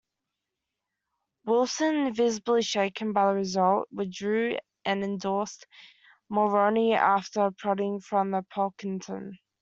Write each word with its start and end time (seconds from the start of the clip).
Wilson, 1.45 2.11
visibly 2.15 2.63
shaken 2.63 3.13
by 3.13 3.27
the 3.27 3.35
result, 3.35 3.87
withdrew 3.91 4.57
and 4.83 5.03
endorsed 5.03 5.67
Mulroney 6.27 6.95
after 6.97 7.51
prodding 7.51 7.99
from 7.99 8.31
Pocklington. 8.51 9.37